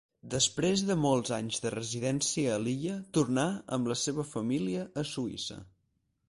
Després 0.33 0.83
de 0.85 0.93
molts 1.01 1.33
anys 1.35 1.59
de 1.65 1.71
residència 1.75 2.55
a 2.55 2.63
l'illa 2.63 2.95
tornà 3.19 3.45
amb 3.79 3.93
la 3.93 3.99
seva 4.05 4.27
família 4.31 4.89
a 5.05 5.07
Suïssa. 5.13 5.61